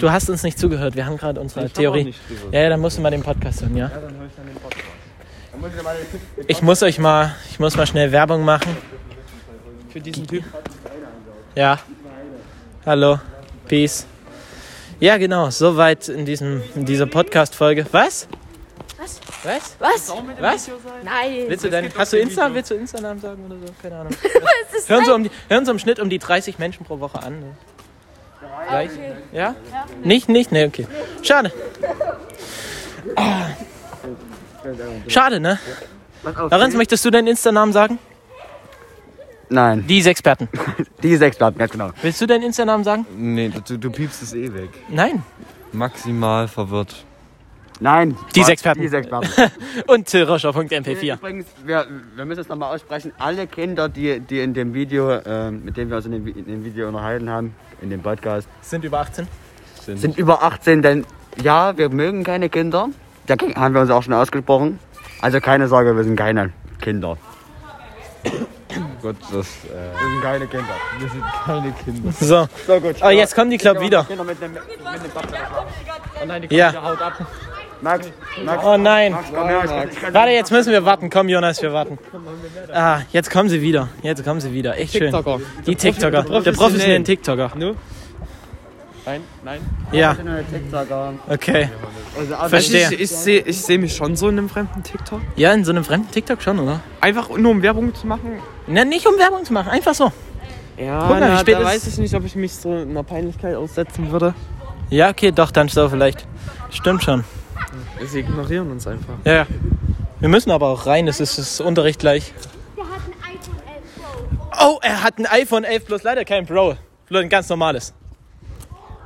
du 0.00 0.10
hast 0.10 0.28
uns 0.28 0.42
nicht 0.42 0.58
zugehört. 0.58 0.96
Wir 0.96 1.06
haben 1.06 1.16
gerade 1.16 1.40
unsere 1.40 1.70
Theorie. 1.70 2.14
Ja, 2.52 2.60
ja, 2.60 2.68
dann 2.68 2.80
musst 2.80 2.98
du 2.98 3.02
mal 3.02 3.10
den 3.10 3.22
Podcast 3.22 3.62
hören, 3.62 3.76
ja? 3.76 3.90
Ich 6.46 6.60
muss 6.60 6.82
euch 6.82 6.98
mal, 6.98 7.34
ich 7.50 7.58
muss 7.58 7.76
mal 7.76 7.86
schnell 7.86 8.12
Werbung 8.12 8.44
machen. 8.44 8.76
Für 9.90 10.00
diesen 10.00 10.26
Typ. 10.26 10.44
Ja. 11.54 11.78
Hallo. 12.86 13.18
Peace. 13.66 14.06
Ja, 15.00 15.16
genau. 15.16 15.48
Soweit 15.48 16.06
in, 16.10 16.26
diesem, 16.26 16.62
in 16.74 16.84
dieser 16.84 17.06
Podcast-Folge. 17.06 17.86
Was? 17.92 18.28
Was? 18.98 19.20
Was? 19.42 19.76
Was? 19.78 20.12
Was? 20.38 20.70
Nein. 21.02 21.44
Willst 21.48 21.64
du 21.64 21.70
denn, 21.70 21.90
hast 21.96 22.12
du 22.12 22.18
Insta? 22.18 22.52
Willst 22.52 22.70
du 22.70 22.74
Insta-Namen 22.74 23.22
sagen 23.22 23.42
oder 23.46 23.56
so? 23.56 23.72
Keine 23.80 23.96
Ahnung. 23.96 24.12
Was 24.22 24.78
ist 24.78 24.90
Hören 24.90 25.04
so, 25.06 25.14
um 25.14 25.24
die, 25.24 25.30
hören 25.48 25.64
so 25.64 25.72
im 25.72 25.78
Schnitt 25.78 25.98
um 25.98 26.10
die 26.10 26.18
30 26.18 26.58
Menschen 26.58 26.84
pro 26.84 27.00
Woche 27.00 27.22
an. 27.22 27.40
Ne? 27.40 27.56
Gleich? 28.68 28.90
Ja? 29.32 29.54
Nicht, 30.02 30.28
nicht? 30.28 30.52
Ne, 30.52 30.66
okay. 30.66 30.86
Schade. 31.22 31.52
Ah. 33.16 33.46
Schade, 35.08 35.40
ne? 35.40 35.58
Lorenz, 36.22 36.74
möchtest 36.74 37.02
du 37.06 37.10
deinen 37.10 37.28
Insta-Namen 37.28 37.72
sagen? 37.72 37.98
Nein, 39.54 39.84
Diese 39.86 40.10
Experten. 40.10 40.48
diese 41.02 41.26
Experten, 41.26 41.58
ganz 41.58 41.70
genau. 41.70 41.90
Willst 42.02 42.20
du 42.20 42.26
deinen 42.26 42.42
Insta-Namen 42.42 42.82
sagen? 42.82 43.06
Nee, 43.16 43.52
du, 43.64 43.78
du 43.78 43.88
piepst 43.88 44.20
es 44.20 44.34
eh 44.34 44.52
weg. 44.52 44.70
Nein. 44.88 45.22
Maximal 45.70 46.48
verwirrt. 46.48 47.04
Nein. 47.78 48.16
Diese? 48.34 48.50
Experten. 48.50 48.80
Diese 48.80 48.96
Experten. 48.96 49.28
Und 49.86 50.06
tillroscher.mp4. 50.06 51.14
Übrigens, 51.14 51.46
wir, 51.64 51.86
wir 52.16 52.24
müssen 52.24 52.40
es 52.40 52.48
nochmal 52.48 52.74
aussprechen. 52.74 53.12
Alle 53.18 53.46
Kinder, 53.46 53.88
die, 53.88 54.18
die 54.18 54.40
in 54.40 54.54
dem 54.54 54.74
Video, 54.74 55.10
äh, 55.10 55.52
mit 55.52 55.76
dem 55.76 55.88
wir 55.88 55.98
uns 55.98 56.06
in 56.06 56.12
dem, 56.12 56.26
in 56.26 56.46
dem 56.46 56.64
Video 56.64 56.88
unterhalten 56.88 57.30
haben, 57.30 57.54
in 57.80 57.90
dem 57.90 58.02
Podcast, 58.02 58.48
Sind 58.60 58.84
über 58.84 59.00
18? 59.02 59.28
sind 59.84 60.18
über 60.18 60.42
18, 60.42 60.82
denn 60.82 61.06
ja, 61.40 61.76
wir 61.78 61.90
mögen 61.90 62.24
keine 62.24 62.48
Kinder. 62.48 62.88
Da 63.26 63.36
haben 63.54 63.74
wir 63.74 63.82
uns 63.82 63.90
auch 63.90 64.02
schon 64.02 64.14
ausgesprochen. 64.14 64.80
Also 65.20 65.38
keine 65.38 65.68
Sorge, 65.68 65.94
wir 65.94 66.02
sind 66.02 66.16
keine 66.16 66.50
Kinder. 66.80 67.18
Gott, 69.04 69.16
das. 69.30 69.46
Äh, 69.66 69.68
Wir 70.00 70.10
sind 70.10 70.22
keine 70.22 70.46
Kinder. 70.46 70.64
wir 70.98 71.08
sind 71.10 71.22
keine 71.44 71.72
Kinder. 71.72 72.12
So. 72.20 72.48
So 72.66 72.80
gut. 72.80 72.96
Oh, 73.04 73.10
jetzt 73.10 73.34
kommen 73.34 73.50
die, 73.50 73.58
glaub 73.58 73.78
wieder. 73.78 74.04
Kinder 74.04 74.24
mit 74.24 74.40
dem, 74.40 74.52
mit 74.52 74.62
dem 76.50 76.56
Ja. 76.58 76.72
Max, 77.82 78.06
Max, 78.46 78.64
Oh 78.64 78.78
nein. 78.78 79.14
komm 79.34 79.46
her. 79.48 79.86
Ich 79.92 80.00
kann- 80.00 80.14
Warte, 80.14 80.30
jetzt 80.32 80.50
müssen 80.50 80.72
wir 80.72 80.86
warten. 80.86 81.10
Komm, 81.10 81.28
Jonas, 81.28 81.60
wir 81.60 81.70
warten. 81.74 81.98
Ah, 82.72 83.00
jetzt 83.12 83.30
kommen 83.30 83.50
sie 83.50 83.60
wieder. 83.60 83.90
Jetzt 84.02 84.24
kommen 84.24 84.40
sie 84.40 84.54
wieder. 84.54 84.78
Echt 84.78 84.92
schön. 84.92 85.12
TikToker. 85.12 85.40
Die 85.66 85.76
TikToker. 85.76 86.22
Der 86.40 86.52
professionellen 86.52 87.04
TikToker. 87.04 87.50
Nu? 87.56 87.74
Nein, 89.04 89.20
nein. 89.44 89.60
Ja, 89.92 90.16
okay. 91.28 91.68
Also, 92.18 92.34
Also 92.34 92.48
Verstehe. 92.48 92.92
ich, 92.94 93.00
ich 93.00 93.10
sehe 93.10 93.40
ich 93.40 93.60
seh 93.62 93.78
mich 93.78 93.94
schon 93.96 94.14
so 94.16 94.28
in 94.28 94.38
einem 94.38 94.48
fremden 94.48 94.82
TikTok. 94.82 95.20
Ja, 95.36 95.52
in 95.52 95.64
so 95.64 95.72
einem 95.72 95.84
fremden 95.84 96.10
TikTok 96.10 96.40
schon, 96.42 96.58
oder? 96.58 96.80
Einfach 97.00 97.28
nur 97.30 97.50
um 97.50 97.62
Werbung 97.62 97.94
zu 97.94 98.06
machen. 98.06 98.38
Na, 98.66 98.84
nicht 98.84 99.06
um 99.06 99.18
Werbung 99.18 99.44
zu 99.44 99.52
machen, 99.52 99.68
einfach 99.70 99.94
so. 99.94 100.12
Ja, 100.76 101.00
Guck 101.00 101.10
mal, 101.10 101.16
wie 101.22 101.26
na, 101.26 101.38
spät 101.38 101.54
da 101.54 101.58
ist- 101.60 101.64
weiß 101.66 101.86
ich 101.88 101.98
nicht, 101.98 102.14
ob 102.14 102.24
ich 102.24 102.34
mich 102.36 102.52
so 102.54 102.70
einer 102.72 103.02
Peinlichkeit 103.02 103.54
aussetzen 103.56 104.10
würde. 104.10 104.34
Ja, 104.90 105.10
okay, 105.10 105.32
doch, 105.32 105.50
dann 105.50 105.68
so 105.68 105.88
vielleicht. 105.88 106.26
Stimmt 106.70 107.02
schon. 107.04 107.24
Sie 108.04 108.20
ignorieren 108.20 108.70
uns 108.70 108.86
einfach. 108.86 109.14
Ja, 109.24 109.32
ja. 109.34 109.46
Wir 110.20 110.28
müssen 110.28 110.50
aber 110.50 110.68
auch 110.68 110.86
rein, 110.86 111.06
es 111.08 111.20
ist 111.20 111.38
das 111.38 111.60
Unterricht 111.60 112.00
gleich. 112.00 112.32
Der 112.76 112.84
hat 112.84 113.00
ein 113.06 113.34
iPhone 113.34 113.56
11 113.66 114.58
Pro. 114.58 114.66
Oh, 114.66 114.78
er 114.82 115.02
hat 115.02 115.18
ein 115.18 115.26
iPhone 115.26 115.64
11 115.64 115.86
Plus, 115.86 116.02
leider 116.02 116.24
kein 116.24 116.46
Pro. 116.46 116.76
Nur 117.10 117.20
ein 117.20 117.28
ganz 117.28 117.48
normales. 117.48 117.92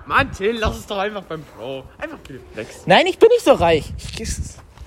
Mann, 0.08 0.32
Till, 0.32 0.56
lass 0.58 0.78
es 0.78 0.86
doch 0.86 0.96
einfach 0.96 1.22
beim 1.24 1.42
Pro. 1.56 1.84
Einfach 1.98 2.16
geflext. 2.26 2.86
Nein, 2.86 3.06
ich 3.06 3.18
bin 3.18 3.28
nicht 3.28 3.44
so 3.44 3.52
reich. 3.52 3.84
Ich- 4.18 4.36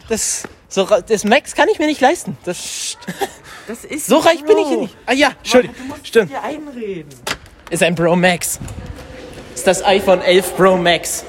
Das, 0.10 0.44
so, 0.68 0.88
das 1.08 1.24
Max 1.24 1.54
kann 1.54 1.70
ich 1.70 1.78
mir 1.80 1.86
nicht 1.86 2.02
leisten. 2.02 2.36
Das, 2.44 2.98
Das 3.68 3.86
ist 3.86 4.08
so 4.08 4.18
reich 4.18 4.44
bin 4.44 4.58
ich 4.58 4.68
hier 4.68 4.78
nicht. 4.80 4.98
Ah 5.06 5.14
ja, 5.14 5.30
Entschuldigung. 5.38 5.76
Stimmt. 6.04 6.32
hier 6.32 6.44
einreden. 6.44 7.08
Ist 7.70 7.84
ein 7.84 7.94
Pro 7.96 8.16
Max. 8.16 8.60
Ist 9.54 9.68
das 9.68 9.86
iPhone 9.86 10.22
11 10.22 10.58
Pro 10.58 10.76
Max. 10.76 11.24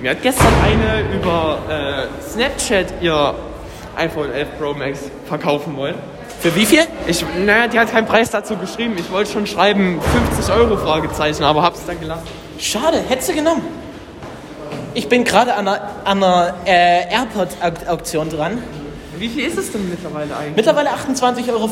Mir 0.00 0.10
hat 0.10 0.22
gestern 0.22 0.52
eine 0.62 1.14
über 1.14 2.08
äh, 2.20 2.22
Snapchat 2.30 2.92
ihr 3.00 3.34
iPhone 3.96 4.30
11 4.32 4.48
Pro 4.58 4.74
Max 4.74 5.00
verkaufen 5.26 5.74
wollen. 5.76 5.94
Für 6.40 6.54
wie 6.54 6.66
viel? 6.66 6.86
Ich, 7.06 7.24
naja, 7.38 7.66
die 7.68 7.78
hat 7.80 7.90
keinen 7.90 8.06
Preis 8.06 8.30
dazu 8.30 8.56
geschrieben. 8.56 8.96
Ich 8.98 9.10
wollte 9.10 9.32
schon 9.32 9.46
schreiben 9.46 9.98
50 10.36 10.54
Euro 10.54 10.76
Fragezeichen, 10.76 11.42
aber 11.42 11.62
hab's 11.62 11.84
dann 11.86 11.98
gelassen. 11.98 12.28
Schade, 12.60 13.02
hättest 13.08 13.30
du 13.30 13.34
genommen. 13.34 13.62
Ich 14.92 15.08
bin 15.08 15.24
gerade 15.24 15.54
an 15.54 15.66
einer, 15.66 15.90
an 16.04 16.22
einer 16.22 16.54
äh, 16.66 17.12
AirPod-Auktion 17.12 18.28
dran. 18.28 18.62
Wie 19.18 19.28
viel 19.28 19.46
ist 19.46 19.58
es 19.58 19.72
denn 19.72 19.88
mittlerweile 19.88 20.36
eigentlich? 20.36 20.56
Mittlerweile 20.56 20.90
28,50 20.90 21.52
Euro. 21.52 21.70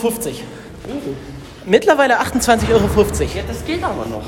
Mittlerweile 1.67 2.21
28,50 2.21 2.73
Euro. 2.73 2.87
ja, 3.35 3.43
das 3.47 3.65
geht 3.65 3.85
aber 3.85 4.07
noch. 4.07 4.23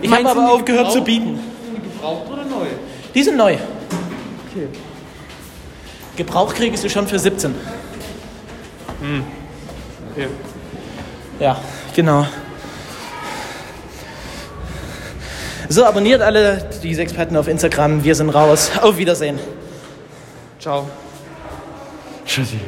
Ich 0.00 0.10
habe 0.10 0.28
aber 0.28 0.52
aufgehört 0.52 0.92
zu 0.92 0.98
gebraucht? 0.98 1.06
bieten. 1.06 1.38
Sind 1.64 1.76
die 1.76 1.90
gebraucht 1.90 2.30
oder 2.30 2.44
neu? 2.44 2.66
Die 3.14 3.22
sind 3.22 3.36
neu. 3.36 3.54
Okay. 3.54 4.68
Gebrauch 6.16 6.54
kriegst 6.54 6.82
du 6.84 6.88
schon 6.88 7.06
für 7.06 7.18
17. 7.18 7.54
okay. 10.12 10.28
Ja, 11.40 11.56
genau. 11.94 12.26
So, 15.70 15.84
abonniert 15.84 16.22
alle 16.22 16.64
diese 16.82 17.02
Experten 17.02 17.36
auf 17.36 17.46
Instagram. 17.46 18.02
Wir 18.02 18.14
sind 18.14 18.30
raus. 18.30 18.70
Auf 18.80 18.96
Wiedersehen. 18.96 19.38
Ciao. 20.58 20.88
Tschüssi. 22.26 22.58